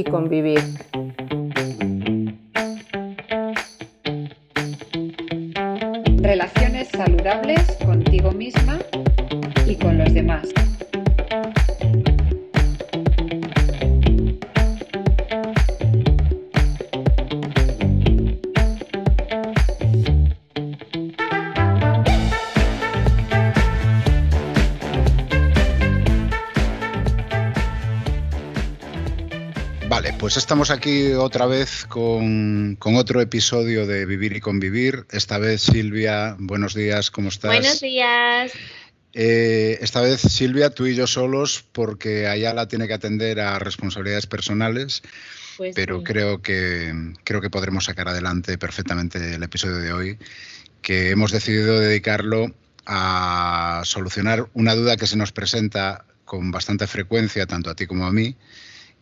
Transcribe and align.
y 0.00 0.04
convivir. 0.04 0.89
Pues 30.18 30.38
estamos 30.38 30.70
aquí 30.70 31.12
otra 31.12 31.44
vez 31.44 31.84
con, 31.86 32.78
otro 32.80 33.20
episodio 33.20 33.86
de 33.86 34.06
Vivir 34.06 34.34
y 34.34 34.40
Convivir. 34.40 35.04
Esta 35.10 35.36
vez, 35.36 35.60
Silvia, 35.60 36.36
buenos 36.38 36.74
días, 36.74 37.10
¿cómo 37.10 37.28
estás? 37.28 37.50
Buenos 37.50 37.80
días. 37.80 38.52
Eh, 39.12 39.78
esta 39.82 40.00
vez, 40.00 40.22
Silvia, 40.22 40.70
tú 40.70 40.86
y 40.86 40.94
yo 40.94 41.06
solos, 41.06 41.64
porque 41.72 42.26
Ayala 42.28 42.66
tiene 42.66 42.86
que 42.86 42.94
atender 42.94 43.40
a 43.40 43.58
responsabilidades 43.58 44.26
personales, 44.26 45.02
pues 45.58 45.74
pero 45.74 46.02
creo, 46.02 46.40
que, 46.40 46.94
creo 47.22 47.42
que 47.42 47.50
podremos 47.50 47.84
sacar 47.84 48.08
adelante 48.08 48.56
perfectamente 48.56 49.34
el 49.34 49.42
episodio 49.42 49.76
de 49.76 49.92
hoy, 49.92 50.18
que 50.80 51.10
hemos 51.10 51.30
decidido 51.30 51.78
dedicarlo 51.78 52.54
a 52.86 53.82
solucionar 53.84 54.48
una 54.54 54.74
duda 54.74 54.96
que 54.96 55.06
se 55.06 55.16
nos 55.16 55.32
presenta 55.32 56.06
con 56.24 56.50
bastante 56.52 56.86
frecuencia, 56.86 57.46
tanto 57.46 57.68
a 57.68 57.74
ti 57.74 57.86
como 57.86 58.06
a 58.06 58.12
mí, 58.12 58.36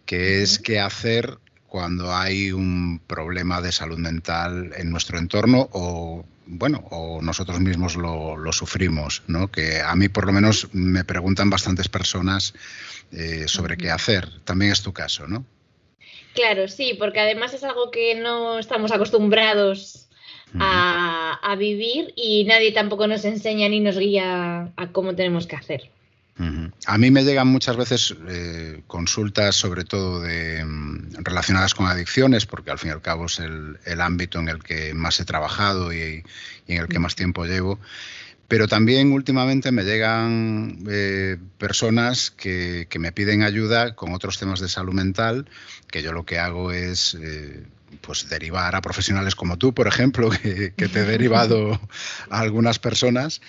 que 0.08 0.42
es 0.42 0.58
qué 0.58 0.80
hacer 0.80 1.36
cuando 1.66 2.16
hay 2.16 2.50
un 2.50 2.98
problema 3.06 3.60
de 3.60 3.72
salud 3.72 3.98
mental 3.98 4.72
en 4.74 4.90
nuestro 4.90 5.18
entorno 5.18 5.68
o 5.72 6.24
bueno, 6.46 6.82
o 6.90 7.20
nosotros 7.20 7.60
mismos 7.60 7.94
lo, 7.94 8.50
sufrimos, 8.52 9.22
¿no? 9.26 9.48
Que 9.48 9.82
a 9.82 9.94
mí 9.94 10.08
por 10.08 10.24
lo 10.26 10.32
menos 10.32 10.72
me 10.72 11.04
preguntan 11.04 11.50
bastantes 11.50 11.90
personas 11.90 12.54
eh, 13.12 13.44
sobre 13.48 13.76
qué 13.76 13.90
hacer. 13.90 14.26
También 14.44 14.72
es 14.72 14.82
tu 14.82 14.94
caso, 14.94 15.26
¿no? 15.26 15.44
Claro, 16.32 16.68
sí, 16.68 16.96
porque 16.98 17.20
además 17.20 17.52
es 17.52 17.62
algo 17.62 17.90
que 17.90 18.14
no 18.14 18.58
estamos 18.58 18.92
acostumbrados 18.92 20.08
a, 20.58 21.38
a, 21.42 21.56
vivir 21.56 22.14
y 22.16 22.44
nadie 22.44 22.72
tampoco 22.72 23.06
nos 23.06 23.26
enseña 23.26 23.68
ni 23.68 23.80
nos 23.80 23.98
guía 23.98 24.72
a 24.74 24.92
cómo 24.92 25.14
tenemos 25.14 25.46
que 25.46 25.56
hacer. 25.56 25.90
A 26.86 26.98
mí 26.98 27.11
me 27.11 27.25
llegan 27.25 27.48
muchas 27.48 27.77
veces 27.77 28.14
eh, 28.28 28.83
consultas, 28.86 29.56
sobre 29.56 29.84
todo 29.84 30.20
de, 30.20 30.64
mm, 30.64 31.25
relacionadas 31.25 31.75
con 31.75 31.86
adicciones, 31.86 32.47
porque 32.47 32.70
al 32.70 32.78
fin 32.78 32.91
y 32.91 32.92
al 32.92 33.03
cabo 33.03 33.27
es 33.27 33.41
el, 33.41 34.00
ámbito 34.00 34.39
en 34.39 34.48
el 34.48 34.62
que 34.62 34.94
más 34.94 35.19
he 35.19 35.25
trabajado 35.25 35.92
y, 35.92 36.22
en 36.69 36.78
el 36.81 36.86
que 36.86 37.00
más 37.00 37.16
tiempo 37.16 37.44
llevo. 37.44 37.81
Pero 38.47 38.69
también 38.69 39.12
últimamente 39.12 39.72
me 39.72 39.83
llegan 39.83 40.78
eh, 40.89 41.39
personas 41.59 42.31
que, 42.31 42.86
me 42.98 43.12
piden 43.12 43.42
ayuda 43.42 43.97
con 43.97 44.14
otros 44.14 44.39
temas 44.39 44.61
de 44.61 44.69
salud 44.69 44.94
mental, 44.94 45.47
que 45.89 46.03
yo 46.03 46.12
lo 46.12 46.25
que 46.25 46.39
hago 46.39 46.70
es 46.70 47.16
eh, 47.20 47.64
pues 48.00 48.28
derivar 48.28 48.77
a 48.77 48.81
profesionales 48.81 49.34
como 49.34 49.59
tú, 49.59 49.75
por 49.75 49.89
ejemplo, 49.89 50.31
que, 50.42 50.72
que 50.77 50.89
te 50.89 51.00
he 51.00 51.05
derivado 51.05 51.81
a 52.31 52.41
algunas 52.41 52.78
personas 52.78 53.41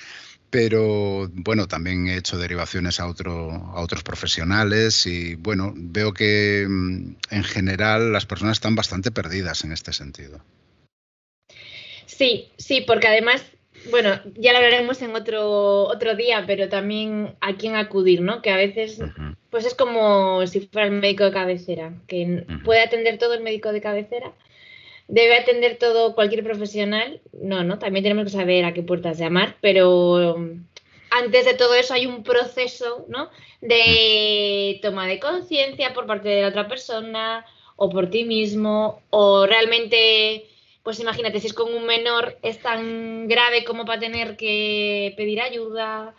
pero 0.49 1.29
bueno, 1.31 1.67
también 1.67 2.07
he 2.07 2.17
hecho 2.17 2.37
derivaciones 2.37 2.99
a, 2.99 3.07
otro, 3.07 3.51
a 3.51 3.81
otros 3.81 4.03
profesionales 4.03 5.05
y 5.05 5.35
bueno, 5.35 5.73
veo 5.75 6.13
que 6.13 6.65
mm, 6.67 7.15
en 7.31 7.43
general 7.43 8.11
las 8.11 8.25
personas 8.25 8.57
están 8.57 8.75
bastante 8.75 9.11
perdidas 9.11 9.63
en 9.63 9.71
este 9.71 9.93
sentido. 9.93 10.39
Sí, 12.05 12.49
sí, 12.57 12.81
porque 12.81 13.07
además, 13.07 13.45
bueno, 13.91 14.19
ya 14.35 14.51
lo 14.51 14.57
hablaremos 14.57 15.01
en 15.01 15.15
otro, 15.15 15.83
otro 15.83 16.15
día, 16.15 16.43
pero 16.45 16.67
también 16.67 17.35
a 17.39 17.55
quién 17.55 17.75
acudir, 17.75 18.21
¿no? 18.21 18.41
Que 18.41 18.51
a 18.51 18.57
veces, 18.57 18.99
pues 19.49 19.65
es 19.65 19.73
como 19.75 20.45
si 20.47 20.61
fuera 20.61 20.87
el 20.87 20.93
médico 20.99 21.23
de 21.23 21.31
cabecera, 21.31 21.93
que 22.07 22.45
puede 22.65 22.81
atender 22.81 23.19
todo 23.19 23.35
el 23.35 23.43
médico 23.43 23.71
de 23.71 23.79
cabecera, 23.79 24.33
debe 25.09 25.35
atender 25.37 25.77
todo 25.77 26.15
cualquier 26.15 26.43
profesional. 26.43 27.19
No, 27.33 27.63
no, 27.63 27.79
también 27.79 28.03
tenemos 28.03 28.25
que 28.25 28.37
saber 28.37 28.63
a 28.63 28.73
qué 28.73 28.83
puertas 28.83 29.17
llamar, 29.17 29.57
pero 29.59 30.35
um, 30.35 30.63
antes 31.09 31.45
de 31.45 31.55
todo 31.55 31.73
eso 31.73 31.93
hay 31.93 32.05
un 32.05 32.23
proceso, 32.23 33.05
¿no? 33.09 33.29
De 33.59 34.79
toma 34.81 35.07
de 35.07 35.19
conciencia 35.19 35.93
por 35.93 36.05
parte 36.05 36.29
de 36.29 36.41
la 36.43 36.49
otra 36.49 36.67
persona 36.67 37.45
o 37.75 37.89
por 37.89 38.09
ti 38.09 38.23
mismo 38.23 39.01
o 39.09 39.45
realmente 39.45 40.45
pues 40.83 40.99
imagínate 40.99 41.39
si 41.39 41.47
es 41.47 41.53
con 41.53 41.73
un 41.73 41.85
menor 41.85 42.37
es 42.41 42.59
tan 42.59 43.27
grave 43.27 43.63
como 43.65 43.85
para 43.85 43.99
tener 43.99 44.37
que 44.37 45.13
pedir 45.17 45.41
ayuda. 45.41 46.15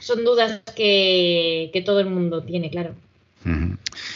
Son 0.00 0.24
dudas 0.24 0.62
que, 0.74 1.70
que 1.72 1.82
todo 1.82 2.00
el 2.00 2.06
mundo 2.06 2.42
tiene, 2.42 2.70
claro. 2.70 2.94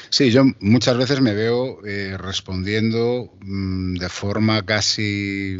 Sí, 0.09 0.31
yo 0.31 0.45
muchas 0.61 0.97
veces 0.97 1.21
me 1.21 1.35
veo 1.35 1.85
eh, 1.87 2.17
respondiendo 2.19 3.33
mm, 3.41 3.95
de 3.95 4.09
forma 4.09 4.65
casi 4.67 5.57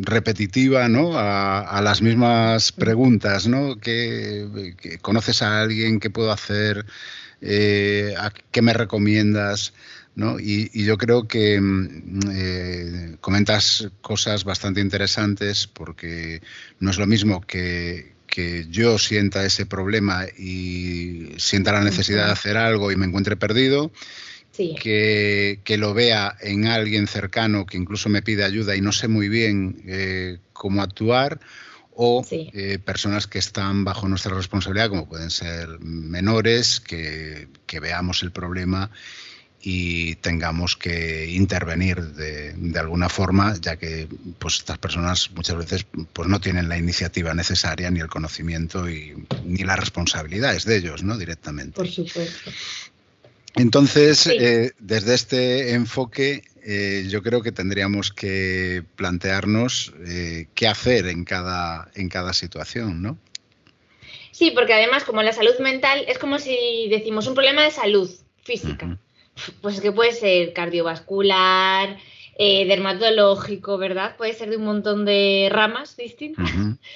repetitiva 0.00 0.88
¿no? 0.88 1.12
a, 1.14 1.80
las 1.82 2.02
mismas 2.02 2.72
preguntas, 2.72 3.46
¿no? 3.46 3.76
¿Qué, 3.76 4.98
conoces 5.00 5.42
a 5.42 5.60
alguien? 5.60 6.00
¿Qué 6.00 6.10
puedo 6.10 6.32
hacer? 6.32 6.86
Eh, 7.40 8.14
¿Qué 8.50 8.62
me 8.62 8.72
recomiendas? 8.72 9.74
¿no? 10.16 10.40
Y, 10.40 10.68
yo 10.84 10.98
creo 10.98 11.28
que 11.28 11.60
mm, 11.60 12.20
eh, 12.32 13.16
comentas 13.20 13.88
cosas 14.00 14.42
bastante 14.42 14.80
interesantes 14.80 15.68
porque 15.68 16.42
no 16.80 16.90
es 16.90 16.98
lo 16.98 17.06
mismo 17.06 17.40
que, 17.42 18.17
que 18.28 18.66
yo 18.70 18.98
sienta 18.98 19.44
ese 19.44 19.66
problema 19.66 20.26
y 20.38 21.32
sienta 21.38 21.72
la 21.72 21.82
necesidad 21.82 22.26
de 22.26 22.32
hacer 22.32 22.56
algo 22.56 22.92
y 22.92 22.96
me 22.96 23.06
encuentre 23.06 23.36
perdido, 23.36 23.90
que, 24.56 25.76
lo 25.78 25.94
vea 25.94 26.36
en 26.40 26.66
alguien 26.66 27.06
cercano 27.06 27.66
que 27.66 27.76
incluso 27.76 28.08
me 28.08 28.22
pide 28.22 28.44
ayuda 28.44 28.76
y 28.76 28.80
no 28.80 28.92
sé 28.92 29.08
muy 29.08 29.28
bien 29.28 29.82
eh, 29.86 30.38
cómo 30.52 30.82
actuar, 30.82 31.40
o 32.00 32.24
eh, 32.30 32.78
personas 32.84 33.26
que 33.26 33.40
están 33.40 33.84
bajo 33.84 34.08
nuestra 34.08 34.34
responsabilidad, 34.36 34.88
como 34.88 35.08
pueden 35.08 35.30
ser 35.30 35.80
menores, 35.80 36.78
que, 36.78 37.48
que 37.66 37.80
veamos 37.80 38.22
el 38.22 38.30
problema 38.30 38.90
y 39.60 40.14
tengamos 40.16 40.76
que 40.76 41.26
intervenir 41.30 42.00
de, 42.12 42.47
alguna 42.78 43.08
forma, 43.08 43.54
ya 43.60 43.76
que 43.76 44.08
pues, 44.38 44.56
estas 44.56 44.78
personas 44.78 45.30
muchas 45.32 45.56
veces 45.56 45.86
pues, 46.12 46.28
no 46.28 46.40
tienen 46.40 46.68
la 46.68 46.76
iniciativa 46.76 47.34
necesaria, 47.34 47.90
ni 47.90 48.00
el 48.00 48.08
conocimiento, 48.08 48.88
y, 48.88 49.14
ni 49.44 49.64
las 49.64 49.78
responsabilidades 49.78 50.64
de 50.64 50.76
ellos, 50.76 51.02
¿no? 51.02 51.16
Directamente. 51.16 51.72
Por 51.72 51.88
supuesto. 51.88 52.50
Entonces, 53.54 54.26
eh, 54.26 54.72
desde 54.78 55.14
este 55.14 55.72
enfoque, 55.72 56.42
eh, 56.62 57.06
yo 57.08 57.22
creo 57.22 57.42
que 57.42 57.50
tendríamos 57.50 58.12
que 58.12 58.84
plantearnos 58.94 59.92
eh, 60.06 60.46
qué 60.54 60.68
hacer 60.68 61.06
en 61.06 61.24
cada, 61.24 61.90
en 61.94 62.08
cada 62.08 62.32
situación, 62.32 63.02
¿no? 63.02 63.18
Sí, 64.30 64.52
porque 64.52 64.74
además, 64.74 65.02
como 65.02 65.22
la 65.22 65.32
salud 65.32 65.58
mental, 65.58 66.04
es 66.06 66.18
como 66.18 66.38
si 66.38 66.88
decimos 66.90 67.26
un 67.26 67.34
problema 67.34 67.62
de 67.62 67.72
salud 67.72 68.08
física 68.44 68.98
pues 69.60 69.80
que 69.80 69.92
puede 69.92 70.12
ser 70.12 70.52
cardiovascular, 70.52 71.96
eh, 72.40 72.66
dermatológico, 72.66 73.78
¿verdad? 73.78 74.16
Puede 74.16 74.32
ser 74.32 74.48
de 74.50 74.58
un 74.58 74.64
montón 74.64 75.04
de 75.04 75.48
ramas 75.50 75.96
distintas. 75.96 76.48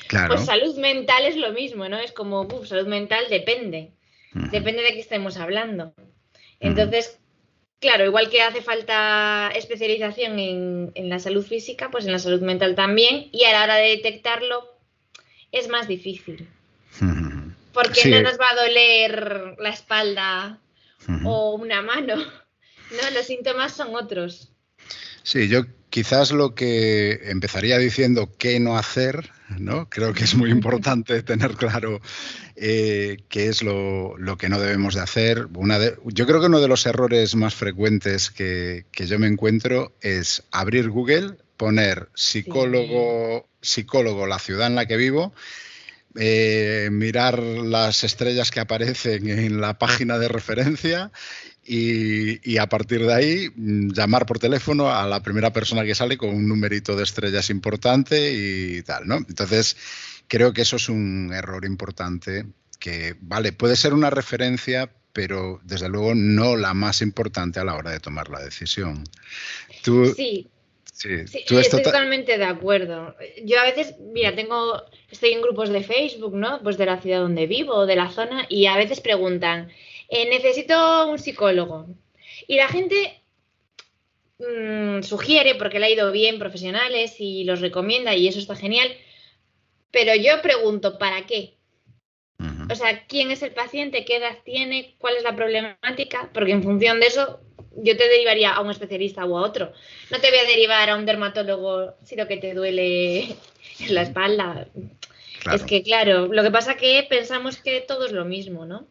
claro. 0.06 0.34
Pues 0.34 0.46
salud 0.46 0.78
mental 0.78 1.24
es 1.24 1.36
lo 1.36 1.52
mismo, 1.52 1.88
¿no? 1.88 1.98
Es 1.98 2.12
como, 2.12 2.42
uff, 2.42 2.68
salud 2.68 2.86
mental 2.86 3.24
depende. 3.28 3.90
Depende 4.34 4.82
de 4.82 4.92
qué 4.92 5.00
estemos 5.00 5.36
hablando. 5.36 5.94
Entonces, 6.60 7.18
claro, 7.80 8.04
igual 8.06 8.30
que 8.30 8.40
hace 8.40 8.62
falta 8.62 9.50
especialización 9.54 10.38
en, 10.38 11.08
la 11.08 11.18
salud 11.18 11.44
física, 11.44 11.90
pues 11.90 12.06
en 12.06 12.12
la 12.12 12.20
salud 12.20 12.40
mental 12.40 12.76
también. 12.76 13.28
Y 13.32 13.42
a 13.42 13.52
la 13.52 13.64
hora 13.64 13.74
de 13.74 13.88
detectarlo 13.88 14.64
es 15.50 15.68
más 15.68 15.88
difícil. 15.88 16.48
Porque 17.72 18.08
no 18.08 18.22
nos 18.22 18.38
va 18.38 18.46
a 18.48 18.64
doler 18.64 19.56
la 19.58 19.70
espalda 19.70 20.60
o 21.24 21.54
una 21.54 21.82
mano. 21.82 22.14
No, 22.92 23.10
los 23.16 23.24
síntomas 23.24 23.72
son 23.72 23.96
otros. 23.96 24.51
Sí, 25.22 25.48
yo 25.48 25.64
quizás 25.90 26.32
lo 26.32 26.54
que 26.54 27.20
empezaría 27.24 27.78
diciendo 27.78 28.30
qué 28.38 28.58
no 28.58 28.78
hacer, 28.78 29.30
¿no? 29.58 29.88
Creo 29.90 30.14
que 30.14 30.24
es 30.24 30.34
muy 30.34 30.50
importante 30.50 31.22
tener 31.22 31.52
claro 31.56 32.00
eh, 32.56 33.18
qué 33.28 33.48
es 33.48 33.62
lo, 33.62 34.16
que 34.38 34.48
no 34.48 34.58
debemos 34.58 34.94
de 34.94 35.02
hacer. 35.02 35.48
Una 35.54 35.78
yo 36.04 36.26
creo 36.26 36.40
que 36.40 36.46
uno 36.46 36.60
de 36.60 36.68
los 36.68 36.86
errores 36.86 37.34
más 37.34 37.54
frecuentes 37.54 38.30
que, 38.30 38.86
yo 38.92 39.18
me 39.18 39.26
encuentro 39.26 39.94
es 40.00 40.44
abrir 40.50 40.88
Google, 40.88 41.36
poner 41.58 42.08
psicólogo, 42.14 43.46
psicólogo 43.60 44.26
la 44.26 44.38
ciudad 44.38 44.68
en 44.68 44.76
la 44.76 44.86
que 44.86 44.96
vivo 44.96 45.34
eh, 46.16 46.88
mirar 46.92 47.38
las 47.38 48.04
estrellas 48.04 48.50
que 48.50 48.60
aparecen 48.60 49.28
en 49.28 49.60
la 49.60 49.78
página 49.78 50.18
de 50.18 50.28
referencia 50.28 51.10
y, 51.64 52.58
a 52.58 52.68
partir 52.68 53.06
de 53.06 53.14
ahí 53.14 53.48
mm, 53.54 53.92
llamar 53.92 54.26
por 54.26 54.38
teléfono 54.38 54.90
a 54.90 55.06
la 55.06 55.22
primera 55.22 55.52
persona 55.52 55.84
que 55.84 55.94
sale 55.94 56.18
con 56.18 56.30
un 56.30 56.48
numerito 56.48 56.96
de 56.96 57.04
estrellas 57.04 57.50
importante 57.50 58.32
y 58.32 58.82
tal, 58.82 59.06
¿no? 59.06 59.16
Entonces, 59.16 59.76
creo 60.28 60.52
que 60.52 60.62
eso 60.62 60.76
es 60.76 60.88
un 60.88 61.32
error 61.32 61.64
importante 61.64 62.46
que, 62.78 63.16
vale, 63.20 63.52
puede 63.52 63.76
ser 63.76 63.94
una 63.94 64.10
referencia, 64.10 64.90
pero 65.12 65.60
desde 65.62 65.88
luego 65.88 66.14
no 66.14 66.56
la 66.56 66.74
más 66.74 67.00
importante 67.00 67.60
a 67.60 67.64
la 67.64 67.76
hora 67.76 67.92
de 67.92 68.00
tomar 68.00 68.28
la 68.28 68.40
decisión. 68.40 69.04
sí. 70.16 70.48
Sí, 70.92 71.08
estoy 71.08 71.82
totalmente 71.82 72.36
de 72.36 72.44
acuerdo. 72.44 73.16
Yo 73.44 73.58
a 73.58 73.64
veces, 73.64 73.96
mira, 73.98 74.34
tengo, 74.34 74.82
estoy 75.10 75.32
en 75.32 75.40
grupos 75.40 75.70
de 75.70 75.82
Facebook, 75.82 76.36
¿no? 76.36 76.62
Pues 76.62 76.76
de 76.76 76.84
la 76.84 77.00
ciudad 77.00 77.20
donde 77.20 77.46
vivo, 77.46 77.86
de 77.86 77.96
la 77.96 78.10
zona, 78.10 78.44
y 78.50 78.66
a 78.66 78.76
veces 78.76 79.00
preguntan, 79.00 79.72
eh, 80.10 80.28
necesito 80.28 81.08
un 81.08 81.18
psicólogo. 81.18 81.86
Y 82.46 82.56
la 82.56 82.68
gente 82.68 83.22
mm, 84.38 85.02
sugiere, 85.02 85.54
porque 85.54 85.80
le 85.80 85.86
ha 85.86 85.90
ido 85.90 86.12
bien, 86.12 86.38
profesionales 86.38 87.16
y 87.18 87.44
los 87.44 87.62
recomienda 87.62 88.14
y 88.14 88.28
eso 88.28 88.38
está 88.38 88.54
genial, 88.54 88.94
pero 89.90 90.14
yo 90.14 90.42
pregunto, 90.42 90.98
¿para 90.98 91.24
qué? 91.26 91.56
O 92.70 92.74
sea, 92.74 93.06
¿quién 93.06 93.30
es 93.30 93.42
el 93.42 93.52
paciente? 93.52 94.04
¿Qué 94.04 94.16
edad 94.16 94.38
tiene? 94.44 94.94
¿Cuál 94.98 95.16
es 95.16 95.22
la 95.22 95.36
problemática? 95.36 96.30
Porque 96.32 96.52
en 96.52 96.62
función 96.62 97.00
de 97.00 97.06
eso, 97.06 97.40
yo 97.76 97.96
te 97.96 98.08
derivaría 98.08 98.52
a 98.52 98.60
un 98.60 98.70
especialista 98.70 99.24
o 99.24 99.38
a 99.38 99.42
otro. 99.42 99.72
No 100.10 100.20
te 100.20 100.30
voy 100.30 100.38
a 100.38 100.48
derivar 100.48 100.90
a 100.90 100.96
un 100.96 101.06
dermatólogo 101.06 101.94
si 102.04 102.16
lo 102.16 102.26
que 102.28 102.36
te 102.36 102.54
duele 102.54 103.36
en 103.78 103.94
la 103.94 104.02
espalda. 104.02 104.66
Es 105.52 105.62
que, 105.64 105.82
claro, 105.82 106.28
lo 106.28 106.42
que 106.42 106.50
pasa 106.50 106.72
es 106.72 106.76
que 106.78 107.06
pensamos 107.08 107.56
que 107.56 107.80
todo 107.80 108.06
es 108.06 108.12
lo 108.12 108.24
mismo, 108.24 108.64
¿no? 108.64 108.86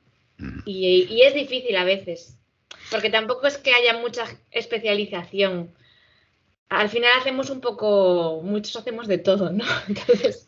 y, 0.66 1.22
es 1.22 1.34
difícil 1.34 1.76
a 1.76 1.84
veces, 1.84 2.36
porque 2.90 3.10
tampoco 3.10 3.48
es 3.48 3.58
que 3.58 3.74
haya 3.74 3.98
mucha 4.00 4.26
especialización. 4.52 5.72
Al 6.70 6.90
final 6.90 7.12
hacemos 7.20 7.50
un 7.50 7.62
poco, 7.62 8.42
muchos 8.44 8.76
hacemos 8.76 9.08
de 9.08 9.18
todo, 9.18 9.52
¿no? 9.52 9.66
Entonces... 9.88 10.48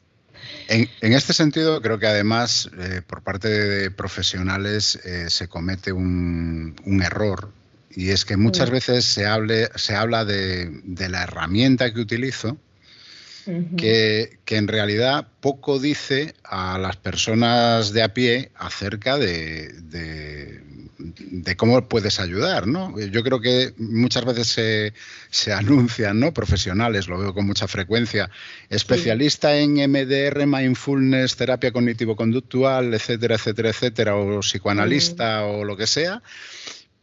En, 0.68 0.90
este 1.14 1.34
sentido, 1.34 1.82
creo 1.82 2.00
que 2.00 2.08
además 2.08 2.70
eh, 2.78 3.02
por 3.06 3.24
parte 3.24 3.48
de 3.48 3.92
profesionales 3.92 4.96
eh, 5.06 5.30
se 5.30 5.48
comete 5.48 5.92
un, 5.92 6.76
error 7.04 7.52
y 7.96 8.10
es 8.10 8.26
que 8.26 8.38
muchas 8.38 8.70
veces 8.70 9.06
se, 9.06 9.26
hable, 9.26 9.70
se 9.76 9.96
habla 9.96 10.26
de, 10.26 10.82
de, 10.84 11.10
la 11.10 11.24
herramienta 11.24 11.94
que 11.94 12.00
utilizo 12.00 12.58
que, 13.78 14.40
en 14.48 14.68
realidad 14.68 15.28
poco 15.42 15.80
dice 15.80 16.34
a 16.44 16.78
las 16.78 16.96
personas 16.96 17.92
de 17.92 18.04
a 18.04 18.14
pie 18.14 18.52
acerca 18.56 19.18
de, 19.18 19.74
de, 19.82 21.56
cómo 21.58 21.88
puedes 21.88 22.20
ayudar, 22.20 22.68
¿no? 22.68 22.98
Yo 23.00 23.24
creo 23.24 23.42
que 23.42 23.74
muchas 23.78 24.26
veces 24.26 24.48
se, 24.48 24.94
se, 25.30 25.52
anuncian, 25.52 26.20
¿no? 26.20 26.34
Profesionales, 26.34 27.08
lo 27.08 27.20
veo 27.20 27.34
con 27.34 27.46
mucha 27.46 27.68
frecuencia, 27.68 28.30
especialista 28.70 29.58
en 29.58 29.74
MDR, 29.74 30.46
mindfulness, 30.48 31.36
terapia 31.36 31.72
cognitivo-conductual, 31.72 32.94
etcétera, 32.94 33.36
etcétera, 33.36 33.70
etcétera, 33.70 34.16
o 34.16 34.40
psicoanalista 34.40 35.46
o 35.46 35.66
lo 35.66 35.76
que 35.76 35.88
sea. 35.88 36.22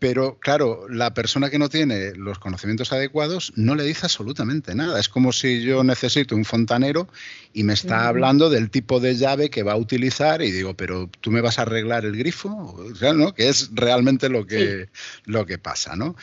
Pero 0.00 0.38
claro, 0.40 0.86
la 0.88 1.12
persona 1.12 1.50
que 1.50 1.58
no 1.58 1.68
tiene 1.68 2.14
los 2.14 2.38
conocimientos 2.38 2.90
adecuados 2.90 3.52
no 3.54 3.74
le 3.74 3.84
dice 3.84 4.06
absolutamente 4.06 4.74
nada. 4.74 4.98
Es 4.98 5.10
como 5.10 5.30
si 5.30 5.62
yo 5.62 5.84
necesito 5.84 6.34
un 6.34 6.46
fontanero 6.46 7.06
y 7.52 7.64
me 7.64 7.74
está 7.74 8.08
hablando 8.08 8.48
del 8.48 8.70
tipo 8.70 8.98
de 8.98 9.14
llave 9.14 9.50
que 9.50 9.62
va 9.62 9.72
a 9.72 9.76
utilizar 9.76 10.40
y 10.40 10.50
digo, 10.50 10.74
pero 10.74 11.10
tú 11.20 11.30
me 11.30 11.42
vas 11.42 11.58
a 11.58 11.62
arreglar 11.62 12.06
el 12.06 12.16
grifo, 12.16 12.48
o 12.48 12.94
sea, 12.94 13.12
¿no? 13.12 13.34
Que 13.34 13.50
es 13.50 13.68
realmente 13.74 14.30
lo 14.30 14.46
que, 14.46 14.88
lo 15.26 15.44
que 15.44 15.58
pasa, 15.58 15.94
¿no? 15.96 16.16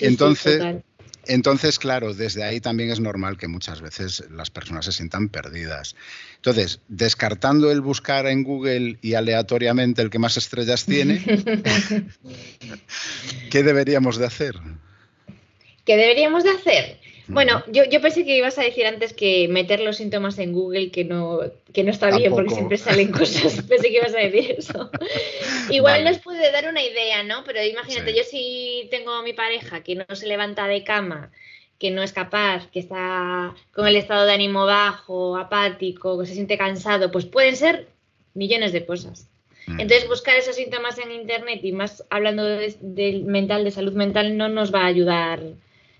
Entonces, 0.00 0.82
entonces, 1.26 1.78
claro, 1.78 2.14
desde 2.14 2.42
ahí 2.42 2.60
también 2.60 2.90
es 2.90 3.00
normal 3.00 3.36
que 3.36 3.48
muchas 3.48 3.80
veces 3.80 4.24
las 4.30 4.50
personas 4.50 4.84
se 4.84 4.92
sientan 4.92 5.28
perdidas. 5.28 5.94
Entonces, 6.36 6.80
descartando 6.88 7.70
el 7.70 7.80
buscar 7.80 8.26
en 8.26 8.42
Google 8.42 8.98
y 9.02 9.14
aleatoriamente 9.14 10.02
el 10.02 10.10
que 10.10 10.18
más 10.18 10.36
estrellas 10.36 10.84
tiene, 10.84 11.22
¿qué 13.50 13.62
deberíamos 13.62 14.18
de 14.18 14.26
hacer? 14.26 14.56
¿Qué 15.84 15.96
deberíamos 15.96 16.44
de 16.44 16.50
hacer? 16.50 17.01
Bueno, 17.28 17.62
yo, 17.68 17.84
pensé 18.00 18.24
que 18.24 18.36
ibas 18.36 18.58
a 18.58 18.62
decir 18.62 18.86
antes 18.86 19.12
que 19.12 19.46
meter 19.48 19.80
los 19.80 19.96
síntomas 19.96 20.38
en 20.38 20.52
Google 20.52 20.90
que 20.90 21.04
no, 21.04 21.40
que 21.72 21.84
no 21.84 21.90
está 21.90 22.16
bien 22.16 22.32
porque 22.32 22.54
siempre 22.54 22.78
salen 22.78 23.12
cosas. 23.12 23.62
pensé 23.62 23.88
que 23.88 23.96
ibas 23.96 24.14
a 24.14 24.18
decir 24.18 24.56
eso. 24.58 24.90
Igual 25.70 26.04
nos 26.04 26.18
puede 26.18 26.50
dar 26.50 26.68
una 26.68 26.82
idea, 26.82 27.22
¿no? 27.22 27.44
Pero 27.44 27.62
imagínate, 27.62 28.14
yo 28.14 28.24
si 28.24 28.88
tengo 28.90 29.12
a 29.12 29.22
mi 29.22 29.32
pareja 29.32 29.82
que 29.82 29.94
no 29.94 30.04
se 30.14 30.26
levanta 30.26 30.66
de 30.66 30.82
cama, 30.82 31.30
que 31.78 31.90
no 31.90 32.02
es 32.02 32.12
capaz, 32.12 32.68
que 32.70 32.80
está 32.80 33.54
con 33.72 33.86
el 33.86 33.96
estado 33.96 34.26
de 34.26 34.32
ánimo 34.32 34.66
bajo, 34.66 35.36
apático, 35.36 36.18
que 36.18 36.26
se 36.26 36.34
siente 36.34 36.58
cansado, 36.58 37.10
pues 37.10 37.26
pueden 37.26 37.56
ser 37.56 37.88
millones 38.34 38.72
de 38.72 38.84
cosas. 38.84 39.28
Mm. 39.66 39.80
Entonces, 39.80 40.08
buscar 40.08 40.36
esos 40.36 40.56
síntomas 40.56 40.98
en 40.98 41.12
Internet 41.12 41.60
y 41.62 41.72
más 41.72 42.04
hablando 42.10 42.44
de 42.44 43.22
mental, 43.26 43.64
de 43.64 43.70
salud 43.70 43.92
mental, 43.92 44.36
no 44.36 44.48
nos 44.48 44.74
va 44.74 44.82
a 44.82 44.86
ayudar 44.86 45.40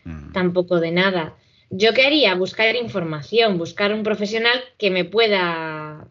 Mm. 0.04 0.32
tampoco 0.32 0.80
de 0.80 0.90
nada. 0.90 1.36
¿Yo 1.70 1.94
qué 1.94 2.06
haría? 2.06 2.34
Buscar 2.34 2.74
información, 2.76 3.56
buscar 3.56 3.94
un 3.94 4.02
profesional 4.02 4.60
que 4.78 4.90
me 4.90 5.04
pueda 5.04 6.06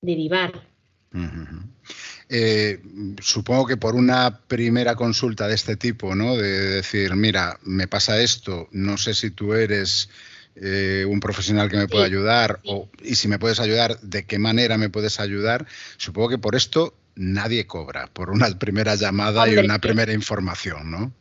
derivar. 0.00 0.52
Eh, 2.32 2.80
supongo 3.20 3.66
que 3.66 3.76
por 3.76 3.96
una 3.96 4.40
primera 4.46 4.94
consulta 4.94 5.48
de 5.48 5.54
este 5.54 5.76
tipo, 5.76 6.14
¿no? 6.14 6.36
De 6.36 6.76
decir, 6.76 7.14
mira, 7.16 7.58
me 7.64 7.88
pasa 7.88 8.20
esto, 8.20 8.68
no 8.70 8.96
sé 8.96 9.14
si 9.14 9.32
tú 9.32 9.52
eres 9.52 10.08
eh, 10.54 11.04
un 11.08 11.18
profesional 11.18 11.68
que 11.68 11.76
me 11.76 11.88
pueda 11.88 12.04
ayudar 12.04 12.60
o, 12.64 12.88
y 13.02 13.16
si 13.16 13.26
me 13.26 13.38
puedes 13.38 13.58
ayudar, 13.58 13.98
de 14.00 14.24
qué 14.26 14.38
manera 14.38 14.78
me 14.78 14.90
puedes 14.90 15.18
ayudar. 15.18 15.66
Supongo 15.96 16.28
que 16.28 16.38
por 16.38 16.54
esto 16.54 16.94
nadie 17.16 17.66
cobra, 17.66 18.06
por 18.06 18.30
una 18.30 18.48
primera 18.58 18.94
llamada 18.94 19.48
y 19.48 19.56
una 19.56 19.80
primera 19.80 20.12
información, 20.12 20.90
¿no? 20.90 21.12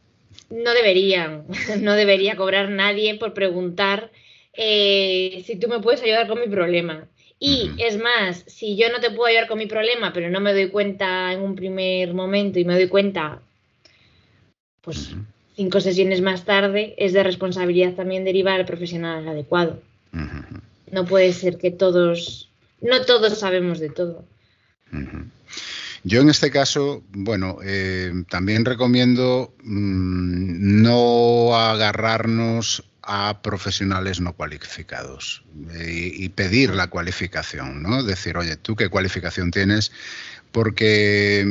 No 0.49 0.73
deberían, 0.73 1.45
no 1.81 1.93
debería 1.93 2.35
cobrar 2.35 2.69
nadie 2.69 3.15
por 3.15 3.33
preguntar 3.33 4.11
eh, 4.53 5.43
si 5.45 5.55
tú 5.55 5.67
me 5.67 5.79
puedes 5.79 6.01
ayudar 6.01 6.27
con 6.27 6.39
mi 6.39 6.47
problema. 6.47 7.07
Y 7.41 7.71
es 7.77 7.97
más, 7.97 8.43
si 8.47 8.75
yo 8.75 8.91
no 8.91 8.99
te 8.99 9.11
puedo 9.11 9.27
ayudar 9.27 9.47
con 9.47 9.57
mi 9.57 9.65
problema, 9.65 10.11
pero 10.11 10.29
no 10.29 10.41
me 10.41 10.51
doy 10.51 10.69
cuenta 10.69 11.31
en 11.31 11.41
un 11.41 11.55
primer 11.55 12.13
momento 12.13 12.59
y 12.59 12.65
me 12.65 12.73
doy 12.73 12.89
cuenta, 12.89 13.39
pues 14.81 15.15
cinco 15.55 15.79
sesiones 15.79 16.19
más 16.21 16.43
tarde, 16.43 16.95
es 16.97 17.13
de 17.13 17.23
responsabilidad 17.23 17.93
también 17.93 18.25
derivar 18.25 18.59
al 18.59 18.65
profesional 18.65 19.25
adecuado. 19.25 19.81
No 20.91 21.05
puede 21.05 21.31
ser 21.31 21.57
que 21.57 21.71
todos, 21.71 22.49
no 22.81 23.05
todos 23.05 23.39
sabemos 23.39 23.79
de 23.79 23.89
todo. 23.89 24.25
Yo 26.03 26.21
en 26.21 26.29
este 26.29 26.51
caso, 26.51 27.03
bueno, 27.11 27.57
eh, 27.63 28.13
también 28.29 28.65
recomiendo 28.65 29.53
mm, 29.63 30.81
no 30.81 31.55
agarrarnos 31.55 32.83
a 33.01 33.41
profesionales 33.41 34.21
no 34.21 34.33
cualificados 34.33 35.43
eh, 35.71 36.11
y, 36.13 36.29
pedir 36.29 36.75
la 36.75 36.87
cualificación, 36.87 37.81
¿no? 37.81 38.03
Decir, 38.03 38.37
oye, 38.37 38.55
¿tú 38.55 38.75
qué 38.75 38.89
cualificación 38.89 39.49
tienes? 39.49 39.91
Porque 40.51 41.45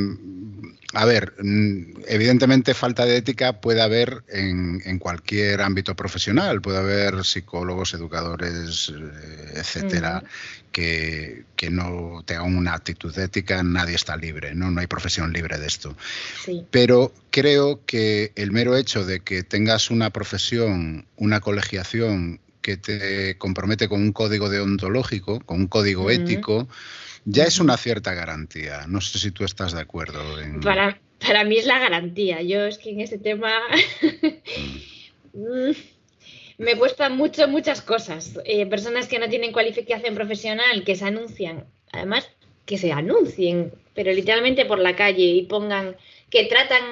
a 0.94 1.04
ver, 1.04 1.34
mm, 1.42 2.02
evidentemente 2.06 2.72
falta 2.72 3.04
de 3.04 3.18
ética 3.18 3.60
puede 3.60 3.82
haber 3.82 4.24
en, 4.28 4.98
cualquier 4.98 5.60
ámbito 5.60 5.94
profesional, 5.94 6.62
puede 6.62 6.78
haber 6.78 7.24
psicólogos, 7.24 7.92
educadores, 7.92 8.92
eh, 8.96 9.52
etcétera, 9.56 10.24
que, 10.72 11.44
no 11.70 12.22
tengan 12.24 12.56
una 12.56 12.72
actitud 12.72 13.16
ética, 13.18 13.62
nadie 13.62 13.96
está 13.96 14.16
libre, 14.16 14.54
¿no? 14.54 14.70
No 14.70 14.80
hay 14.80 14.86
profesión 14.86 15.32
libre 15.32 15.58
de 15.58 15.66
esto. 15.66 15.94
Pero 16.70 17.12
creo 17.30 17.80
que 17.84 18.32
el 18.36 18.52
mero 18.52 18.74
hecho 18.74 19.04
de 19.04 19.20
que 19.20 19.42
tengas 19.42 19.90
una 19.90 20.10
profesión, 20.10 21.06
una 21.16 21.40
colegiación 21.40 22.40
que 22.62 22.76
te 22.78 23.36
compromete 23.36 23.88
con 23.88 24.00
un 24.00 24.12
código 24.12 24.48
deontológico, 24.48 25.40
con 25.40 25.60
un 25.60 25.66
código 25.66 26.10
ético, 26.10 26.68
ya 27.30 27.44
es 27.44 27.60
una 27.60 27.76
cierta 27.76 28.14
garantía. 28.14 28.86
No 28.88 29.00
sé 29.00 29.18
si 29.18 29.30
tú 29.30 29.44
estás 29.44 29.72
de 29.72 29.82
acuerdo. 29.82 30.20
Para, 30.62 30.98
para 31.24 31.44
mí 31.44 31.58
es 31.58 31.66
la 31.66 31.78
garantía. 31.78 32.40
Yo 32.40 32.64
es 32.64 32.78
que 32.78 32.90
en 32.90 33.00
ese 33.00 33.18
tema 33.18 33.52
mm, 35.34 35.70
me 36.56 36.76
cuestan 36.76 37.16
mucho, 37.16 37.46
muchas 37.46 37.82
cosas. 37.82 38.40
Eh, 38.44 38.64
personas 38.66 39.08
que 39.08 39.18
no 39.18 39.28
tienen 39.28 39.52
cualificación 39.52 40.14
profesional, 40.14 40.84
que 40.84 40.96
se 40.96 41.04
anuncian, 41.04 41.66
además 41.92 42.28
que 42.64 42.78
se 42.78 42.92
anuncien, 42.92 43.72
pero 43.94 44.10
literalmente 44.12 44.64
por 44.64 44.78
la 44.78 44.96
calle 44.96 45.24
y 45.24 45.42
pongan 45.44 45.96
que 46.30 46.44
tratan, 46.44 46.82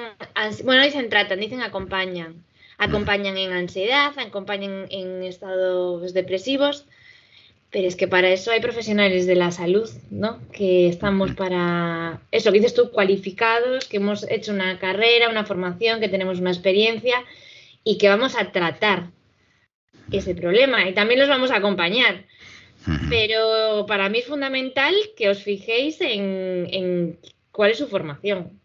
bueno, 0.63 0.83
dicen 0.83 1.09
tratan, 1.09 1.39
dicen 1.39 1.61
acompañan. 1.61 2.43
Acompañan 2.79 3.37
en 3.37 3.53
ansiedad, 3.53 4.13
acompañan 4.19 4.85
en 4.91 5.23
estados 5.23 6.13
depresivos 6.13 6.85
Pero 7.77 7.89
es 7.89 7.95
que 7.95 8.07
para 8.07 8.31
eso 8.31 8.49
hay 8.49 8.59
profesionales 8.59 9.27
de 9.27 9.35
la 9.35 9.51
salud, 9.51 9.87
¿no? 10.09 10.39
Que 10.51 10.89
estamos 10.89 11.33
para 11.35 12.19
eso 12.31 12.51
que 12.51 12.57
dices 12.57 12.73
tú, 12.73 12.89
cualificados, 12.89 13.85
que 13.85 13.97
hemos 13.97 14.25
hecho 14.31 14.51
una 14.51 14.79
carrera, 14.79 15.29
una 15.29 15.45
formación, 15.45 15.99
que 15.99 16.09
tenemos 16.09 16.39
una 16.39 16.49
experiencia 16.49 17.23
y 17.83 17.99
que 17.99 18.09
vamos 18.09 18.35
a 18.35 18.51
tratar 18.51 19.11
ese 20.11 20.33
problema 20.33 20.89
y 20.89 20.95
también 20.95 21.19
los 21.19 21.29
vamos 21.29 21.51
a 21.51 21.57
acompañar. 21.57 22.25
Pero 23.11 23.85
para 23.87 24.09
mí 24.09 24.17
es 24.17 24.25
fundamental 24.25 24.95
que 25.15 25.29
os 25.29 25.43
fijéis 25.43 25.97
en, 26.01 27.19
cuál 27.51 27.69
es 27.69 27.77
su 27.77 27.87
formación. 27.87 28.59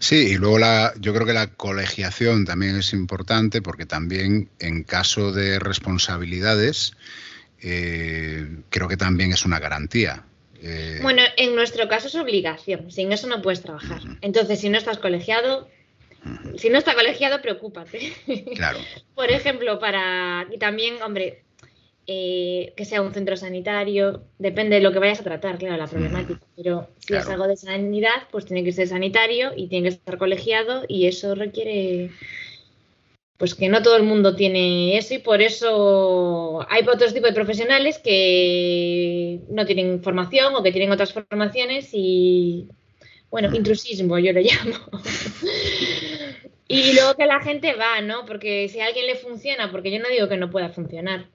Sí, 0.00 0.32
y 0.32 0.38
luego 0.38 0.58
la, 0.58 0.92
yo 0.98 1.14
creo 1.14 1.24
que 1.24 1.32
la 1.32 1.46
colegiación 1.46 2.46
también 2.46 2.74
es 2.74 2.92
importante 2.92 3.62
porque 3.62 3.86
también 3.86 4.48
en 4.58 4.82
caso 4.82 5.30
de 5.30 5.60
responsabilidades 5.60 6.94
eh, 7.66 8.46
creo 8.68 8.88
que 8.88 8.96
también 8.98 9.32
es 9.32 9.46
una 9.46 9.58
garantía. 9.58 10.22
Eh, 10.60 10.98
bueno, 11.02 11.22
en 11.38 11.54
nuestro 11.54 11.88
caso 11.88 12.08
es 12.08 12.14
obligación, 12.14 12.90
sin 12.90 13.10
eso 13.10 13.26
no 13.26 13.40
puedes 13.40 13.62
trabajar. 13.62 14.02
Entonces, 14.20 14.60
si 14.60 14.68
no 14.68 14.76
estás 14.76 14.98
colegiado, 14.98 15.68
si 16.56 16.68
no 16.68 16.76
está 16.76 16.94
colegiado, 16.94 17.40
preocúpate. 17.40 18.12
Claro. 18.54 18.78
Por 19.14 19.30
ejemplo, 19.30 19.78
para. 19.78 20.46
Y 20.52 20.58
también, 20.58 21.00
hombre, 21.02 21.42
eh, 22.06 22.74
que 22.76 22.84
sea 22.84 23.00
un 23.00 23.14
centro 23.14 23.34
sanitario, 23.38 24.24
depende 24.38 24.76
de 24.76 24.82
lo 24.82 24.92
que 24.92 24.98
vayas 24.98 25.20
a 25.20 25.24
tratar, 25.24 25.56
claro, 25.56 25.78
la 25.78 25.86
problemática. 25.86 26.40
Pero 26.54 26.90
si 26.98 27.14
es 27.14 27.26
algo 27.28 27.46
de 27.46 27.56
sanidad, 27.56 28.28
pues 28.30 28.44
tiene 28.44 28.62
que 28.62 28.72
ser 28.72 28.88
sanitario 28.88 29.52
y 29.56 29.68
tiene 29.68 29.88
que 29.88 29.94
estar 29.94 30.18
colegiado 30.18 30.84
y 30.86 31.06
eso 31.06 31.34
requiere. 31.34 32.10
Pues 33.36 33.54
que 33.54 33.68
no 33.68 33.82
todo 33.82 33.96
el 33.96 34.04
mundo 34.04 34.36
tiene 34.36 34.96
eso 34.96 35.14
y 35.14 35.18
por 35.18 35.42
eso 35.42 36.64
hay 36.70 36.82
otros 36.86 37.12
tipos 37.12 37.30
de 37.30 37.34
profesionales 37.34 37.98
que 37.98 39.40
no 39.48 39.66
tienen 39.66 40.02
formación 40.02 40.54
o 40.54 40.62
que 40.62 40.70
tienen 40.70 40.92
otras 40.92 41.12
formaciones 41.12 41.90
y, 41.92 42.68
bueno, 43.30 43.54
intrusismo 43.54 44.18
yo 44.20 44.32
lo 44.32 44.40
llamo. 44.40 44.76
y 46.68 46.92
luego 46.94 47.14
que 47.14 47.26
la 47.26 47.40
gente 47.40 47.74
va, 47.74 48.00
¿no? 48.00 48.24
Porque 48.24 48.68
si 48.68 48.78
a 48.80 48.86
alguien 48.86 49.06
le 49.06 49.16
funciona, 49.16 49.72
porque 49.72 49.90
yo 49.90 49.98
no 49.98 50.08
digo 50.08 50.28
que 50.28 50.36
no 50.36 50.50
pueda 50.50 50.68
funcionar. 50.68 51.28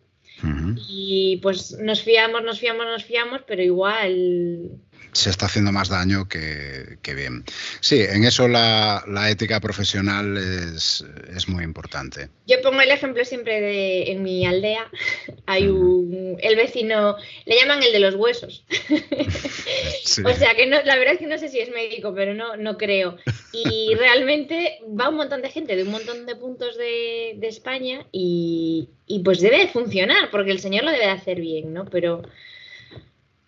Y 0.88 1.38
pues 1.42 1.78
nos 1.80 2.02
fiamos, 2.02 2.44
nos 2.44 2.60
fiamos, 2.60 2.86
nos 2.86 3.04
fiamos, 3.04 3.42
pero 3.46 3.62
igual 3.62 4.72
se 5.12 5.30
está 5.30 5.48
haciendo 5.48 5.72
más 5.72 5.90
daño 5.90 6.28
que, 6.28 6.98
bien. 7.04 7.44
Sí, 7.80 8.02
en 8.02 8.24
eso 8.24 8.48
la, 8.48 9.04
ética 9.30 9.60
profesional 9.60 10.38
es, 10.38 11.04
muy 11.48 11.64
importante. 11.64 12.30
Yo 12.46 12.62
pongo 12.62 12.82
el 12.82 12.92
ejemplo 12.92 13.24
siempre 13.26 13.60
de 13.60 14.12
en 14.12 14.24
mi 14.24 14.46
aldea 14.46 14.90
hay 15.46 15.68
un 15.68 16.38
el 16.42 16.56
vecino 16.56 17.16
le 17.46 17.56
llaman 17.56 17.82
el 17.82 17.92
de 17.92 18.00
los 18.00 18.16
huesos. 18.16 18.64
o 20.26 20.34
sea 20.34 20.56
que 20.56 20.68
no, 20.68 20.82
la 20.84 20.98
verdad 20.98 21.14
es 21.14 21.20
que 21.20 21.28
no 21.28 21.38
sé 21.38 21.50
si 21.50 21.60
es 21.60 21.70
médico, 21.72 22.14
pero 22.14 22.34
no, 22.34 22.56
no 22.58 22.78
creo. 22.78 23.18
Y 23.52 23.94
realmente 23.98 24.80
va 25.00 25.10
un 25.10 25.16
montón 25.16 25.42
de 25.42 25.50
gente 25.50 25.76
de 25.76 25.84
un 25.84 25.92
montón 25.92 26.26
de 26.26 26.36
puntos 26.36 26.78
de, 26.78 27.36
de 27.38 27.48
España 27.48 28.06
y, 28.12 28.90
y 29.08 29.20
pues 29.20 29.42
debe 29.42 29.68
funcionar 29.68 30.30
porque 30.32 30.52
el 30.52 30.60
señor 30.60 30.84
lo 30.84 30.92
debe 30.92 31.06
hacer 31.06 31.40
bien, 31.40 31.74
¿no? 31.74 31.86
Pero 31.86 32.24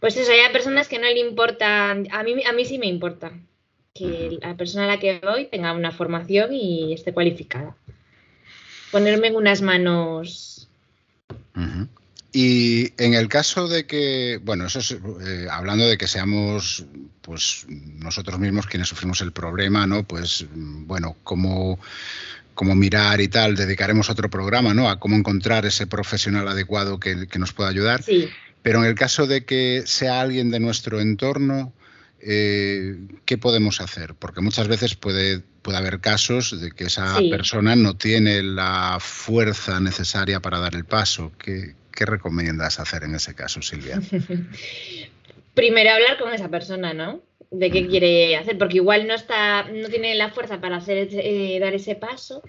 pues 0.01 0.17
eso, 0.17 0.31
hay 0.31 0.51
personas 0.51 0.87
que 0.87 0.97
no 0.97 1.05
le 1.05 1.19
importan, 1.19 2.07
a 2.11 2.23
mí, 2.23 2.43
a 2.43 2.51
mí 2.53 2.65
sí 2.65 2.79
me 2.79 2.87
importa 2.87 3.31
que 3.93 4.39
la 4.41 4.57
persona 4.57 4.85
a 4.85 4.87
la 4.87 4.99
que 4.99 5.19
voy 5.19 5.45
tenga 5.45 5.73
una 5.73 5.91
formación 5.91 6.53
y 6.53 6.91
esté 6.91 7.13
cualificada. 7.13 7.75
Ponerme 8.91 9.27
en 9.27 9.35
unas 9.35 9.61
manos. 9.61 10.67
Y 12.33 12.93
en 12.97 13.13
el 13.13 13.27
caso 13.27 13.67
de 13.67 13.85
que, 13.85 14.39
bueno, 14.41 14.65
eso 14.65 14.79
es 14.79 14.91
eh, 14.91 15.47
hablando 15.51 15.87
de 15.87 15.99
que 15.99 16.07
seamos, 16.07 16.83
pues 17.21 17.67
nosotros 17.67 18.39
mismos 18.39 18.65
quienes 18.65 18.87
sufrimos 18.87 19.21
el 19.21 19.33
problema, 19.33 19.85
¿no? 19.85 20.03
Pues 20.03 20.47
bueno, 20.51 21.15
como 21.23 21.77
como 22.55 22.75
mirar 22.75 23.21
y 23.21 23.27
tal, 23.27 23.55
dedicaremos 23.55 24.09
otro 24.09 24.29
programa, 24.29 24.73
¿no? 24.73 24.89
A 24.89 24.99
cómo 24.99 25.15
encontrar 25.15 25.65
ese 25.65 25.87
profesional 25.87 26.47
adecuado 26.47 26.99
que, 26.99 27.27
que 27.27 27.39
nos 27.39 27.53
pueda 27.53 27.69
ayudar. 27.69 28.03
Sí. 28.03 28.29
Pero 28.61 28.79
en 28.79 28.85
el 28.85 28.95
caso 28.95 29.27
de 29.27 29.45
que 29.45 29.83
sea 29.85 30.21
alguien 30.21 30.51
de 30.51 30.59
nuestro 30.59 31.01
entorno, 31.01 31.73
eh, 32.19 32.95
¿qué 33.25 33.37
podemos 33.37 33.81
hacer? 33.81 34.13
Porque 34.13 34.41
muchas 34.41 34.67
veces 34.67 34.95
puede, 34.95 35.39
puede 35.39 35.77
haber 35.79 35.99
casos 35.99 36.59
de 36.61 36.71
que 36.71 36.85
esa 36.85 37.17
persona 37.29 37.75
no 37.75 37.97
tiene 37.97 38.43
la 38.43 38.97
fuerza 38.99 39.79
necesaria 39.79 40.39
para 40.39 40.59
dar 40.59 40.75
el 40.75 40.85
paso. 40.85 41.31
¿Qué, 41.37 41.75
recomiendas 42.03 42.79
hacer 42.79 43.03
en 43.03 43.13
ese 43.13 43.35
caso, 43.35 43.61
Silvia? 43.61 44.01
Primero 45.53 45.91
hablar 45.91 46.17
con 46.17 46.33
esa 46.33 46.49
persona, 46.49 46.95
¿no? 46.95 47.21
De 47.51 47.69
qué 47.69 47.85
quiere 47.85 48.35
hacer, 48.37 48.57
porque 48.57 48.77
igual 48.77 49.05
no 49.05 49.13
está, 49.13 49.69
no 49.71 49.87
tiene 49.87 50.15
la 50.15 50.31
fuerza 50.31 50.59
para 50.59 50.77
hacer 50.77 51.09
eh, 51.11 51.59
dar 51.59 51.75
ese 51.75 51.93
paso, 51.93 52.41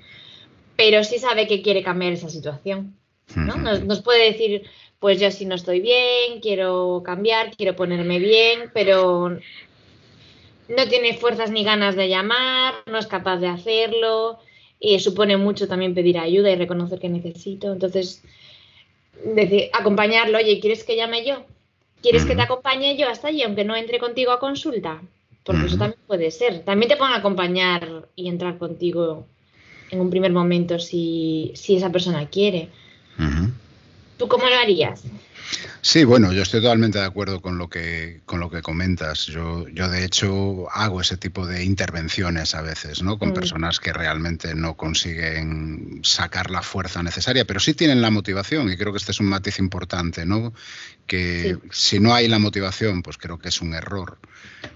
pero 0.74 1.04
sí 1.04 1.18
sabe 1.18 1.46
que 1.46 1.60
quiere 1.60 1.82
cambiar 1.82 2.14
esa 2.14 2.30
situación. 2.30 2.96
¿no? 3.36 3.56
nos, 3.56 4.00
puede 4.00 4.32
decir, 4.32 4.62
pues 5.02 5.18
yo 5.18 5.32
si 5.32 5.46
no 5.46 5.56
estoy 5.56 5.80
bien, 5.80 6.40
quiero 6.40 7.02
cambiar, 7.04 7.56
quiero 7.56 7.74
ponerme 7.74 8.20
bien, 8.20 8.70
pero 8.72 9.36
no 10.68 10.88
tiene 10.88 11.14
fuerzas 11.14 11.50
ni 11.50 11.64
ganas 11.64 11.96
de 11.96 12.08
llamar, 12.08 12.74
no 12.86 12.98
es 12.98 13.08
capaz 13.08 13.38
de 13.38 13.48
hacerlo, 13.48 14.38
y 14.78 15.00
supone 15.00 15.36
mucho 15.36 15.66
también 15.66 15.92
pedir 15.92 16.18
ayuda 16.18 16.52
y 16.52 16.54
reconocer 16.54 17.00
que 17.00 17.08
necesito. 17.08 17.72
Entonces, 17.72 18.22
decir, 19.24 19.70
acompañarlo, 19.72 20.38
oye, 20.38 20.60
¿quieres 20.60 20.84
que 20.84 20.94
llame 20.94 21.26
yo? 21.26 21.46
¿Quieres 22.00 22.24
que 22.24 22.36
te 22.36 22.42
acompañe 22.42 22.96
yo 22.96 23.08
hasta 23.08 23.26
allí, 23.26 23.42
aunque 23.42 23.64
no 23.64 23.74
entre 23.74 23.98
contigo 23.98 24.30
a 24.30 24.38
consulta? 24.38 25.02
Porque 25.42 25.66
eso 25.66 25.78
también 25.78 26.00
puede 26.06 26.30
ser. 26.30 26.64
También 26.64 26.88
te 26.88 26.96
pueden 26.96 27.14
acompañar 27.14 28.06
y 28.14 28.28
entrar 28.28 28.56
contigo 28.56 29.26
en 29.90 30.00
un 30.00 30.10
primer 30.10 30.30
momento 30.30 30.78
si, 30.78 31.50
si 31.56 31.74
esa 31.74 31.90
persona 31.90 32.28
quiere. 32.28 32.68
¿Tú 34.22 34.28
cómo 34.28 34.48
lo 34.48 34.54
harías? 34.54 35.02
Sí, 35.80 36.04
bueno, 36.04 36.32
yo 36.32 36.42
estoy 36.42 36.62
totalmente 36.62 37.00
de 37.00 37.04
acuerdo 37.04 37.42
con 37.42 37.58
lo 37.58 37.68
que, 37.68 38.20
con 38.24 38.38
lo 38.38 38.50
que 38.50 38.62
comentas. 38.62 39.26
Yo, 39.26 39.66
yo, 39.66 39.88
de 39.88 40.04
hecho, 40.04 40.70
hago 40.70 41.00
ese 41.00 41.16
tipo 41.16 41.44
de 41.44 41.64
intervenciones 41.64 42.54
a 42.54 42.62
veces, 42.62 43.02
¿no? 43.02 43.18
Con 43.18 43.30
mm. 43.30 43.34
personas 43.34 43.80
que 43.80 43.92
realmente 43.92 44.54
no 44.54 44.76
consiguen 44.76 46.02
sacar 46.04 46.52
la 46.52 46.62
fuerza 46.62 47.02
necesaria, 47.02 47.44
pero 47.44 47.58
sí 47.58 47.74
tienen 47.74 48.00
la 48.00 48.12
motivación, 48.12 48.70
y 48.70 48.76
creo 48.76 48.92
que 48.92 48.98
este 48.98 49.10
es 49.10 49.18
un 49.18 49.26
matiz 49.26 49.58
importante, 49.58 50.24
¿no? 50.24 50.52
Que 51.08 51.58
si 51.72 51.98
no 51.98 52.14
hay 52.14 52.28
la 52.28 52.38
motivación, 52.38 53.02
pues 53.02 53.18
creo 53.18 53.40
que 53.40 53.48
es 53.48 53.60
un 53.60 53.74
error. 53.74 54.18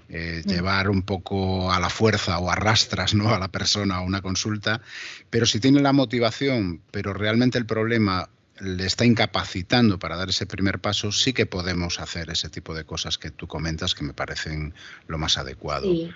Eh, 0.09 0.43
mm. 0.45 0.49
Llevar 0.49 0.89
un 0.89 1.03
poco 1.03 1.71
a 1.71 1.79
la 1.79 1.89
fuerza 1.89 2.37
o 2.39 2.51
arrastras 2.51 3.13
¿no? 3.13 3.33
a 3.33 3.39
la 3.39 3.47
persona 3.47 3.95
a 3.95 4.01
una 4.01 4.21
consulta, 4.21 4.81
pero 5.29 5.45
si 5.45 5.61
tienen 5.61 5.83
la 5.83 5.93
motivación, 5.93 6.81
pero 6.91 7.13
realmente 7.13 7.57
el 7.57 7.65
problema 7.65 8.29
le 8.59 8.85
está 8.85 9.05
incapacitando 9.05 9.99
para 9.99 10.15
dar 10.15 10.29
ese 10.29 10.45
primer 10.45 10.79
paso, 10.79 11.11
sí 11.11 11.33
que 11.33 11.45
podemos 11.45 11.99
hacer 11.99 12.29
ese 12.29 12.49
tipo 12.49 12.73
de 12.73 12.85
cosas 12.85 13.17
que 13.17 13.31
tú 13.31 13.47
comentas 13.47 13.95
que 13.95 14.03
me 14.03 14.13
parecen 14.13 14.73
lo 15.07 15.17
más 15.17 15.37
adecuado. 15.37 15.83
Sí. 15.83 16.09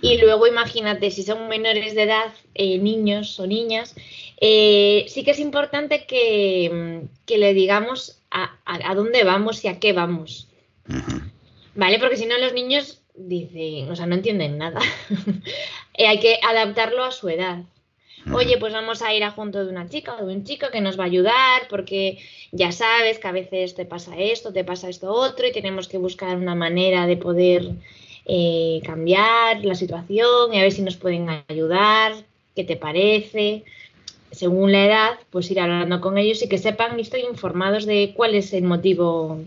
Y 0.00 0.18
luego 0.18 0.46
imagínate, 0.46 1.10
si 1.10 1.22
son 1.22 1.48
menores 1.48 1.94
de 1.94 2.02
edad, 2.02 2.32
eh, 2.54 2.78
niños 2.78 3.38
o 3.40 3.46
niñas, 3.46 3.94
eh, 4.40 5.04
sí 5.08 5.24
que 5.24 5.32
es 5.32 5.38
importante 5.38 6.06
que, 6.06 7.06
le 7.26 7.54
digamos 7.54 8.18
a, 8.30 8.94
dónde 8.94 9.24
vamos 9.24 9.64
y 9.64 9.68
a 9.68 9.78
qué 9.78 9.92
vamos. 9.92 10.48
¿Vale? 11.74 11.98
Porque 11.98 12.16
si 12.16 12.26
no 12.26 12.38
los 12.38 12.52
niños 12.52 13.00
dicen, 13.14 13.90
o 13.90 13.96
sea, 13.96 14.06
no 14.06 14.14
entienden 14.14 14.58
nada. 14.58 14.80
Eh, 15.94 16.06
hay 16.06 16.18
que 16.18 16.38
adaptarlo 16.42 17.04
a 17.04 17.10
su 17.10 17.28
edad. 17.28 17.62
Oye, 18.32 18.58
pues 18.58 18.72
vamos 18.72 19.00
a 19.02 19.14
ir 19.14 19.24
a 19.24 19.30
junto 19.30 19.64
de 19.64 19.70
una 19.70 19.88
chica 19.88 20.14
o 20.14 20.26
de 20.26 20.34
un 20.34 20.44
chico 20.44 20.66
que 20.70 20.80
nos 20.80 20.98
va 20.98 21.04
a 21.04 21.06
ayudar 21.06 21.62
porque 21.70 22.18
ya 22.52 22.70
sabes 22.70 23.18
que 23.18 23.28
a 23.28 23.32
veces 23.32 23.74
te 23.74 23.86
pasa 23.86 24.16
esto, 24.18 24.52
te 24.52 24.62
pasa 24.62 24.88
esto 24.88 25.10
otro 25.10 25.46
y 25.46 25.52
tenemos 25.52 25.88
que 25.88 25.98
buscar 25.98 26.36
una 26.36 26.54
manera 26.54 27.06
de 27.06 27.16
poder 27.16 27.70
eh, 28.26 28.80
cambiar 28.84 29.64
la 29.64 29.74
situación 29.74 30.52
y 30.52 30.58
a 30.58 30.62
ver 30.62 30.72
si 30.72 30.82
nos 30.82 30.96
pueden 30.96 31.28
ayudar, 31.48 32.12
qué 32.54 32.64
te 32.64 32.76
parece. 32.76 33.64
Según 34.30 34.70
la 34.70 34.84
edad, 34.84 35.18
pues 35.30 35.50
ir 35.50 35.58
hablando 35.58 36.00
con 36.00 36.18
ellos 36.18 36.42
y 36.42 36.48
que 36.48 36.58
sepan 36.58 36.98
y 36.98 37.02
estoy 37.02 37.22
informados 37.22 37.86
de 37.86 38.12
cuál 38.14 38.34
es 38.34 38.52
el 38.52 38.64
motivo 38.64 39.40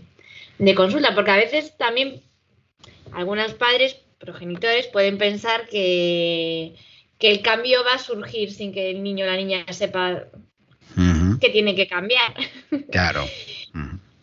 de 0.58 0.74
consulta, 0.74 1.14
porque 1.14 1.30
a 1.30 1.36
veces 1.36 1.76
también 1.78 2.20
algunos 3.12 3.54
padres, 3.54 3.96
progenitores, 4.18 4.88
pueden 4.88 5.16
pensar 5.16 5.68
que 5.68 6.74
que 7.18 7.30
el 7.30 7.42
cambio 7.42 7.84
va 7.84 7.94
a 7.94 7.98
surgir 7.98 8.52
sin 8.52 8.72
que 8.72 8.90
el 8.90 9.02
niño 9.02 9.24
o 9.24 9.28
la 9.28 9.36
niña 9.36 9.64
sepa 9.70 10.24
que 11.40 11.50
tiene 11.50 11.74
que 11.74 11.86
cambiar. 11.86 12.34
Claro. 12.90 13.24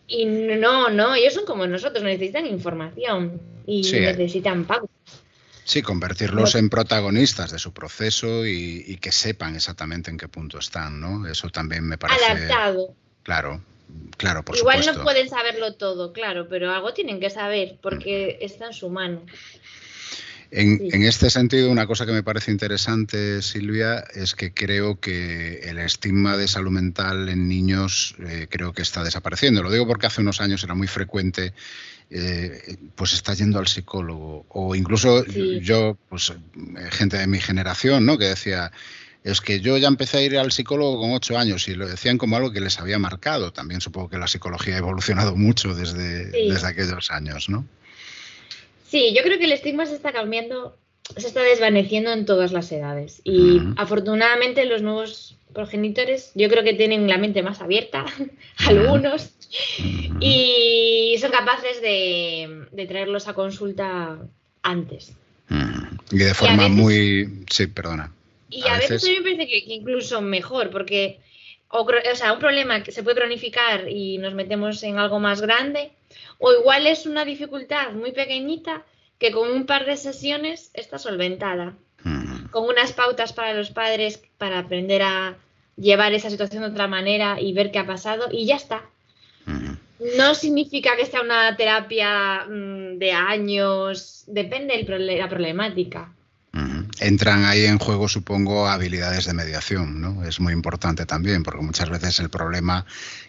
Y 0.06 0.26
no, 0.26 0.90
no, 0.90 1.14
ellos 1.14 1.32
son 1.32 1.46
como 1.46 1.66
nosotros, 1.66 2.04
necesitan 2.04 2.46
información 2.46 3.40
y 3.66 3.80
necesitan 3.82 4.64
pautas. 4.64 4.90
Sí, 5.64 5.80
convertirlos 5.80 6.54
en 6.54 6.68
protagonistas 6.68 7.50
de 7.50 7.58
su 7.58 7.72
proceso 7.72 8.44
y, 8.44 8.98
que 9.00 9.12
sepan 9.12 9.54
exactamente 9.54 10.10
en 10.10 10.18
qué 10.18 10.28
punto 10.28 10.58
están, 10.58 11.00
¿no? 11.00 11.26
Eso 11.26 11.48
también 11.48 11.84
me 11.88 11.96
parece. 11.96 12.24
Adaptado. 12.24 12.94
Claro. 13.22 13.62
claro, 14.18 14.44
por 14.44 14.56
Igual 14.56 14.78
supuesto. 14.78 14.98
no 14.98 15.04
pueden 15.04 15.28
saberlo 15.30 15.74
todo, 15.74 16.12
claro, 16.12 16.46
pero 16.48 16.70
algo 16.72 16.92
tienen 16.92 17.20
que 17.20 17.30
saber 17.30 17.78
porque 17.80 18.38
está 18.42 18.66
en 18.66 18.72
su 18.74 18.90
mano. 18.90 19.24
En, 20.54 20.78
Sí. 20.78 20.88
en 20.92 21.02
este 21.04 21.30
sentido, 21.30 21.70
una 21.70 21.86
cosa 21.86 22.04
que 22.04 22.12
me 22.12 22.22
parece 22.22 22.50
interesante, 22.50 23.40
Silvia, 23.40 24.04
es 24.14 24.34
que 24.34 24.52
creo 24.52 25.00
que 25.00 25.60
el 25.64 25.78
estigma 25.78 26.36
de 26.36 26.46
salud 26.46 26.70
mental 26.70 27.30
en 27.30 27.48
niños 27.48 28.14
eh, 28.18 28.48
creo 28.50 28.74
que 28.74 28.82
está 28.82 29.02
desapareciendo. 29.02 29.62
Lo 29.62 29.70
digo 29.70 29.86
porque 29.86 30.06
hace 30.06 30.20
unos 30.20 30.42
años 30.42 30.62
era 30.62 30.74
muy 30.74 30.88
frecuente, 30.88 31.54
eh, 32.10 32.76
pues 32.94 33.14
está 33.14 33.32
yendo 33.32 33.58
al 33.58 33.66
psicólogo. 33.66 34.44
O 34.50 34.74
incluso 34.74 35.24
Sí. 35.24 35.60
yo, 35.62 35.96
pues 36.10 36.30
eh, 36.30 36.34
gente 36.90 37.16
de 37.16 37.26
mi 37.26 37.40
generación, 37.40 38.04
¿no? 38.04 38.18
Que 38.18 38.26
decía, 38.26 38.70
es 39.24 39.40
que 39.40 39.60
yo 39.60 39.78
ya 39.78 39.88
empecé 39.88 40.18
a 40.18 40.22
ir 40.22 40.36
al 40.36 40.52
psicólogo 40.52 41.00
con 41.00 41.12
ocho 41.12 41.38
años 41.38 41.66
y 41.68 41.74
lo 41.74 41.88
decían 41.88 42.18
como 42.18 42.36
algo 42.36 42.52
que 42.52 42.60
les 42.60 42.78
había 42.78 42.98
marcado. 42.98 43.54
También 43.54 43.80
supongo 43.80 44.10
que 44.10 44.18
la 44.18 44.28
psicología 44.28 44.74
ha 44.74 44.78
evolucionado 44.78 45.34
mucho 45.34 45.74
desde, 45.74 46.30
Sí. 46.30 46.50
desde 46.50 46.66
aquellos 46.66 47.10
años, 47.10 47.48
¿no? 47.48 47.66
Sí, 48.92 49.14
yo 49.16 49.22
creo 49.22 49.38
que 49.38 49.46
el 49.46 49.52
estigma 49.52 49.86
se 49.86 49.94
está 49.94 50.12
cambiando, 50.12 50.76
se 51.16 51.26
está 51.26 51.40
desvaneciendo 51.42 52.12
en 52.12 52.26
todas 52.26 52.52
las 52.52 52.70
edades. 52.72 53.22
Y 53.24 53.58
afortunadamente 53.78 54.66
los 54.66 54.82
nuevos 54.82 55.34
progenitores 55.54 56.30
yo 56.34 56.50
creo 56.50 56.62
que 56.62 56.74
tienen 56.74 57.08
la 57.08 57.16
mente 57.16 57.42
más 57.42 57.62
abierta, 57.62 58.04
algunos, 58.66 59.30
y 60.20 61.16
son 61.20 61.30
capaces 61.30 61.80
de, 61.80 62.66
de 62.70 62.86
traerlos 62.86 63.28
a 63.28 63.32
consulta 63.34 64.18
antes. 64.62 65.14
Y 66.10 66.18
de 66.18 66.34
forma 66.34 66.64
veces- 66.64 66.70
muy... 66.76 67.44
Sí, 67.50 67.66
perdona. 67.68 68.12
Y 68.50 68.62
A 68.68 68.74
a, 68.74 68.78
veces, 68.78 69.02
veces- 69.02 69.10
me 69.18 69.22
parece 69.22 69.48
que, 69.48 69.64
que 69.64 69.72
incluso 69.74 70.20
mejor, 70.20 70.68
porque 70.70 71.18
o 71.70 71.86
sea, 72.14 72.34
un 72.34 72.38
problema 72.40 72.82
que 72.82 72.92
se 72.92 73.02
puede 73.02 73.16
cronificar 73.16 73.88
y 73.88 74.18
nos 74.18 74.34
metemos 74.34 74.82
en 74.82 74.98
algo 74.98 75.18
más 75.18 75.40
grande, 75.40 75.92
o 76.38 76.52
igual 76.52 76.86
es 76.86 77.06
una 77.06 77.24
dificultad 77.24 77.92
muy 77.92 78.12
pequeñita 78.12 78.84
que 79.18 79.30
con 79.30 79.50
un 79.50 79.66
par 79.66 79.86
de 79.86 79.96
sesiones 79.96 80.70
está 80.74 80.98
solventada, 80.98 81.74
Mm, 82.04 82.48
con 82.50 82.64
unas 82.64 82.92
pautas 82.92 83.32
para 83.32 83.54
los 83.54 83.70
padres 83.70 84.20
para 84.38 84.58
aprender 84.58 85.02
a 85.02 85.36
llevar 85.76 86.12
esa 86.12 86.30
situación 86.30 86.62
de 86.62 86.70
otra 86.70 86.88
manera 86.88 87.40
y 87.40 87.52
ver 87.52 87.70
qué 87.70 87.78
ha 87.78 87.86
pasado 87.86 88.28
y 88.30 88.46
ya 88.46 88.56
está. 88.56 88.82
mm. 89.46 89.72
No 90.18 90.34
significa 90.34 90.96
que 90.96 91.06
sea 91.06 91.20
una 91.20 91.56
terapia 91.56 92.44
mm, 92.48 92.98
de 92.98 93.12
años, 93.12 94.24
depende 94.26 94.82
de 94.82 95.16
la 95.16 95.28
problemática. 95.28 96.12
Entran 97.00 97.44
ahí 97.46 97.64
en 97.64 97.78
juego, 97.78 98.08
supongo, 98.08 98.68
habilidades 98.68 99.24
de 99.24 99.32
mediación, 99.32 100.00
¿no? 100.00 100.24
Es 100.24 100.38
muy 100.38 100.52
importante 100.52 101.06
también, 101.06 101.42
porque 101.42 101.62
muchas 101.62 101.88
veces 101.88 102.20
el 102.20 102.28
problema 102.28 102.84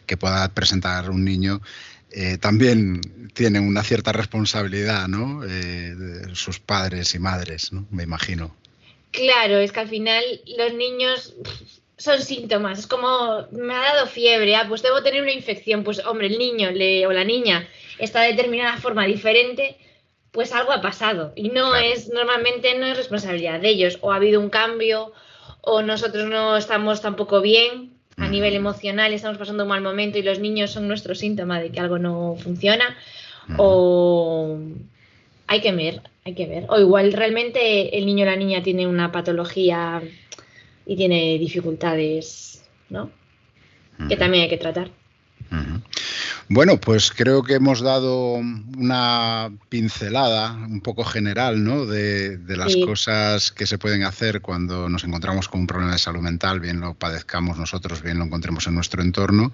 que 0.06 0.18
pueda 0.18 0.48
presentar 0.50 1.10
un 1.10 1.24
niño 1.24 1.62
eh, 2.14 2.38
también 2.38 3.02
tiene 3.34 3.60
una 3.60 3.84
cierta 3.84 4.12
responsabilidad, 4.12 5.08
¿no? 5.08 5.44
Eh, 5.44 5.48
de 5.96 6.36
sus 6.36 6.60
padres 6.60 7.16
y 7.16 7.20
madres, 7.20 7.74
¿no? 7.74 7.86
Me 7.92 8.04
imagino. 8.04 8.56
Claro, 9.12 9.58
es 9.58 9.72
que 9.72 9.80
al 9.82 9.90
final 9.90 10.24
los 10.58 10.74
niños 10.74 11.34
son 11.98 12.22
síntomas. 12.22 12.80
Es 12.80 12.88
como, 12.88 13.48
me 13.52 13.74
ha 13.76 13.82
dado 13.94 14.08
fiebre, 14.08 14.56
ah, 14.56 14.66
pues 14.68 14.82
debo 14.82 15.02
tener 15.04 15.22
una 15.22 15.32
infección. 15.32 15.84
Pues 15.84 16.00
hombre, 16.06 16.28
el 16.28 16.38
niño 16.40 16.72
le- 16.72 17.06
o 17.08 17.12
la 17.12 17.24
niña 17.24 17.68
está 18.00 18.22
de 18.22 18.30
determinada 18.34 18.78
forma 18.78 19.06
diferente, 19.06 19.78
pues 20.32 20.52
algo 20.52 20.72
ha 20.72 20.82
pasado. 20.82 21.32
Y 21.36 21.50
no 21.50 21.70
Claro. 21.72 21.76
es, 21.86 22.10
normalmente 22.10 22.76
no 22.78 22.88
es 22.88 22.98
responsabilidad 22.98 23.60
de 23.60 23.70
ellos. 23.70 24.00
O 24.02 24.12
ha 24.12 24.16
habido 24.18 24.40
un 24.40 24.50
cambio, 24.50 25.14
o 25.62 25.82
nosotros 25.84 26.26
no 26.28 26.58
estamos 26.58 27.02
tampoco 27.02 27.40
bien 27.42 27.93
a 28.18 28.24
Ujú. 28.24 28.32
nivel 28.32 28.54
emocional, 28.56 29.14
estamos 29.14 29.38
pasando 29.38 29.64
un 29.64 29.70
mal 29.70 29.82
momento 29.82 30.18
y 30.18 30.24
los 30.24 30.40
niños 30.40 30.72
son 30.72 30.88
nuestro 30.88 31.16
síntoma 31.16 31.60
de 31.60 31.72
que 31.72 31.80
algo 31.80 31.98
no 32.00 32.36
funciona. 32.36 32.96
Ujú. 33.50 33.56
O 33.58 34.58
hay 35.48 35.62
que 35.62 35.72
ver, 35.72 36.02
hay 36.26 36.34
que 36.34 36.46
ver. 36.46 36.66
O 36.70 36.80
igual 36.80 37.14
realmente 37.14 37.98
el 37.98 38.06
niño 38.06 38.24
o 38.24 38.30
la 38.30 38.36
niña 38.36 38.64
tiene 38.64 38.88
una 38.88 39.12
patología 39.12 40.02
y 40.86 40.96
tiene 40.96 41.38
dificultades, 41.38 42.64
¿no? 42.90 43.10
Que 44.08 44.16
Ujú. 44.16 44.20
también 44.20 44.44
hay 44.44 44.50
que 44.50 44.58
tratar. 44.58 44.90
Bueno, 46.50 46.78
pues 46.78 47.12
creo 47.12 47.42
que 47.42 47.54
hemos 47.56 47.82
dado 47.82 48.34
una 48.34 49.50
pincelada 49.70 50.52
un 50.54 50.82
poco 50.82 51.04
general 51.04 51.64
¿no? 51.64 51.86
de, 51.86 52.38
de 52.38 52.58
las 52.58 52.74
Sí. 52.74 52.86
cosas 52.86 53.52
que 53.52 53.66
se 53.66 53.78
pueden 53.78 54.04
hacer 54.04 54.42
cuando 54.42 54.90
nos 54.90 55.04
encontramos 55.04 55.48
con 55.48 55.62
un 55.62 55.68
problema 55.68 55.94
de 55.94 56.00
salud 56.00 56.22
mental, 56.22 56.60
bien 56.60 56.80
lo 56.80 56.94
padezcamos 56.96 57.58
nosotros, 57.58 58.02
bien 58.02 58.20
lo 58.20 58.26
encontremos 58.26 58.68
en 58.68 58.76
nuestro 58.76 59.02
entorno. 59.02 59.52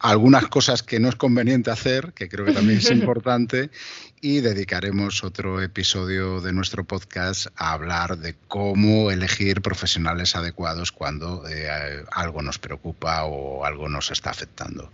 Algunas 0.00 0.48
cosas 0.48 0.82
que 0.82 0.98
no 0.98 1.08
es 1.08 1.14
conveniente 1.14 1.70
hacer, 1.70 2.12
que 2.14 2.28
creo 2.28 2.46
que 2.46 2.52
también 2.52 2.78
es 2.78 2.90
importante, 2.90 3.70
y 4.22 4.40
dedicaremos 4.40 5.22
otro 5.24 5.62
episodio 5.62 6.40
de 6.40 6.52
nuestro 6.52 6.84
podcast 6.84 7.46
a 7.56 7.72
hablar 7.72 8.18
de 8.18 8.34
cómo 8.48 9.10
elegir 9.10 9.62
profesionales 9.62 10.34
adecuados 10.36 10.90
cuando 10.92 11.46
eh, 11.48 12.04
algo 12.12 12.42
nos 12.42 12.58
preocupa 12.58 13.24
o 13.24 13.64
algo 13.64 13.88
nos 13.88 14.10
está 14.10 14.30
afectando. 14.30 14.90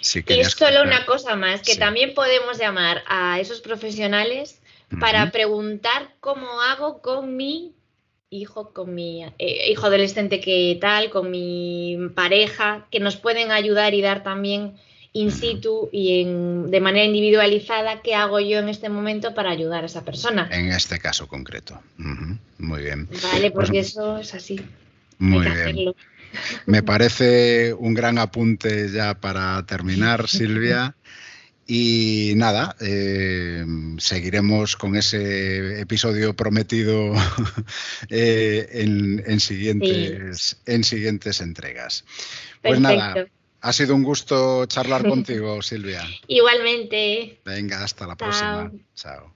Si 0.00 0.20
Y 0.20 0.22
querías 0.22 0.52
solo 0.52 0.82
una 0.82 1.04
cosa 1.06 1.36
más, 1.36 1.60
que 1.62 1.72
Sí. 1.74 1.78
también 1.78 2.14
podemos 2.14 2.58
llamar 2.58 3.02
a 3.06 3.38
esos 3.40 3.60
profesionales 3.60 4.60
para 5.00 5.30
preguntar 5.30 6.14
cómo 6.20 6.62
hago 6.62 7.02
con 7.02 7.36
mi 7.36 7.74
hijo, 8.30 8.72
con 8.72 8.94
mi 8.94 9.24
eh, 9.38 9.70
hijo 9.70 9.86
adolescente 9.86 10.40
que 10.40 10.76
tal, 10.80 11.10
con 11.10 11.30
mi 11.30 11.96
pareja, 12.14 12.86
que 12.90 13.00
nos 13.00 13.16
pueden 13.16 13.50
ayudar 13.50 13.94
y 13.94 14.02
dar 14.02 14.22
también 14.22 14.74
in 15.14 15.32
situ 15.32 15.88
y 15.90 16.20
en, 16.20 16.70
de 16.70 16.80
manera 16.80 17.04
individualizada 17.06 18.02
qué 18.02 18.14
hago 18.14 18.40
yo 18.40 18.58
en 18.58 18.68
este 18.68 18.88
momento 18.88 19.34
para 19.34 19.50
ayudar 19.50 19.82
a 19.82 19.86
esa 19.86 20.04
persona. 20.04 20.48
En 20.52 20.70
este 20.70 20.98
caso 20.98 21.26
concreto. 21.26 21.80
Muy 22.58 22.82
bien. 22.82 23.08
Vale, 23.22 23.50
Pues- 23.50 23.52
porque 23.52 23.78
eso 23.80 24.18
es 24.18 24.34
así. 24.34 24.60
Muy 25.18 25.40
bien. 25.40 25.52
hacerlo. 25.52 25.96
Me 26.66 26.82
parece 26.82 27.72
un 27.72 27.94
gran 27.94 28.18
apunte 28.18 28.90
ya 28.92 29.14
para 29.14 29.64
terminar, 29.64 30.28
Silvia. 30.28 30.94
Y 31.70 32.32
nada, 32.36 32.76
eh, 32.80 33.62
seguiremos 33.98 34.74
con 34.74 34.96
ese 34.96 35.82
episodio 35.82 36.34
prometido 36.34 37.12
eh, 38.08 38.66
en, 38.72 39.22
en 39.26 39.38
siguientes, 39.38 40.62
en 40.64 40.82
siguientes 40.82 41.42
entregas. 41.42 42.06
Pues 42.62 42.80
nada, 42.80 43.26
ha 43.60 43.72
sido 43.74 43.94
un 43.94 44.02
gusto 44.02 44.64
charlar 44.64 45.06
contigo, 45.08 45.60
Silvia. 45.60 46.04
Igualmente. 46.26 47.38
Venga, 47.44 47.84
hasta 47.84 48.06
la 48.06 48.16
Chao. 48.16 48.16
próxima. 48.16 48.72
Chao. 48.94 49.34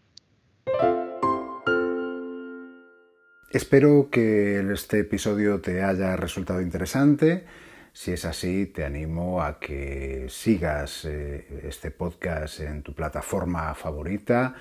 Espero 3.51 4.09
que 4.11 4.73
este 4.73 5.01
episodio 5.01 5.61
te 5.61 5.83
haya 5.83 6.17
resultado 6.17 6.63
interesante. 6.63 7.45
Si 7.95 8.11
es 8.11 8.25
así, 8.25 8.67
te 8.67 8.85
animo 8.85 9.43
a 9.43 9.59
que 9.59 10.27
sigas 10.31 11.05
eh, 11.05 11.61
este 11.65 11.91
podcast 11.91 12.61
en 12.61 12.83
tu 12.83 12.95
plataforma 12.95 13.75
favorita, 13.75 14.55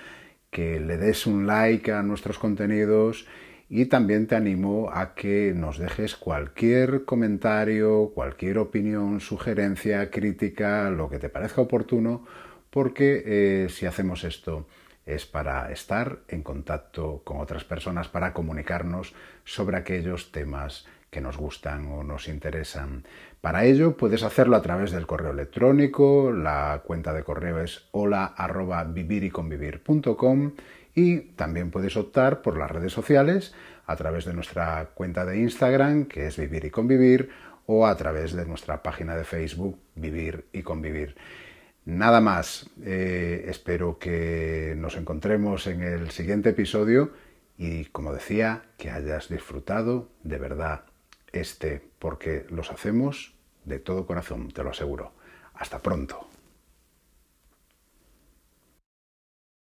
que 0.49 0.81
le 0.81 0.97
des 0.97 1.25
un 1.25 1.47
like 1.47 1.93
a 1.93 2.03
nuestros 2.03 2.37
contenidos 2.37 3.25
y 3.69 3.85
también 3.85 4.27
te 4.27 4.35
animo 4.35 4.89
a 4.91 5.15
que 5.15 5.53
nos 5.55 5.77
dejes 5.77 6.17
cualquier 6.17 7.05
comentario, 7.05 8.11
cualquier 8.13 8.57
opinión, 8.57 9.21
sugerencia, 9.21 10.11
crítica, 10.11 10.89
lo 10.89 11.09
que 11.09 11.17
te 11.19 11.29
parezca 11.29 11.61
oportuno, 11.61 12.25
porque 12.69 13.23
eh, 13.25 13.69
si 13.69 13.85
hacemos 13.85 14.25
esto 14.25 14.67
es 15.05 15.25
para 15.25 15.71
estar 15.71 16.19
en 16.27 16.43
contacto 16.43 17.21
con 17.23 17.39
otras 17.39 17.63
personas, 17.63 18.09
para 18.09 18.33
comunicarnos 18.33 19.13
sobre 19.45 19.77
aquellos 19.77 20.33
temas 20.33 20.85
que 21.11 21.21
nos 21.21 21.37
gustan 21.37 21.85
o 21.91 22.03
nos 22.03 22.27
interesan. 22.29 23.03
Para 23.41 23.65
ello 23.65 23.97
puedes 23.97 24.23
hacerlo 24.23 24.55
a 24.55 24.61
través 24.61 24.91
del 24.91 25.05
correo 25.05 25.31
electrónico, 25.31 26.31
la 26.31 26.81
cuenta 26.85 27.13
de 27.13 27.23
correo 27.23 27.59
es 27.59 27.87
hola 27.91 28.25
arroba 28.25 28.83
viviriconvivir.com 28.85 30.53
y 30.95 31.19
también 31.35 31.69
puedes 31.69 31.97
optar 31.97 32.41
por 32.41 32.57
las 32.57 32.71
redes 32.71 32.93
sociales 32.93 33.53
a 33.85 33.95
través 33.97 34.23
de 34.25 34.33
nuestra 34.33 34.89
cuenta 34.93 35.25
de 35.25 35.37
Instagram 35.39 36.05
que 36.05 36.27
es 36.27 36.37
Vivir 36.37 36.65
y 36.65 36.69
Convivir 36.69 37.29
o 37.65 37.85
a 37.85 37.95
través 37.97 38.33
de 38.33 38.45
nuestra 38.45 38.81
página 38.81 39.15
de 39.15 39.25
Facebook 39.25 39.77
Vivir 39.95 40.45
y 40.53 40.63
Convivir. 40.63 41.15
Nada 41.83 42.21
más, 42.21 42.69
eh, 42.83 43.45
espero 43.47 43.97
que 43.99 44.75
nos 44.77 44.95
encontremos 44.95 45.67
en 45.67 45.81
el 45.81 46.11
siguiente 46.11 46.51
episodio 46.51 47.11
y 47.57 47.85
como 47.85 48.13
decía, 48.13 48.63
que 48.77 48.91
hayas 48.91 49.29
disfrutado 49.29 50.09
de 50.23 50.37
verdad 50.37 50.85
este, 51.33 51.81
porque 51.99 52.45
los 52.49 52.71
hacemos 52.71 53.33
de 53.65 53.79
todo 53.79 54.05
corazón, 54.05 54.51
te 54.51 54.63
lo 54.63 54.71
aseguro. 54.71 55.13
Hasta 55.53 55.79
pronto. 55.79 56.30